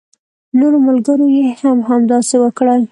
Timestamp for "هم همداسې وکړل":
1.61-2.79